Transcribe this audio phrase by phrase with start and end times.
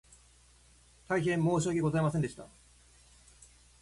[1.07, 2.47] 大変申し訳ございませんでした